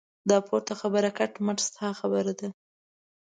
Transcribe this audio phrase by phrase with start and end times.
[0.29, 2.49] دا پورته خبره کټ مټ ستا خبره ده.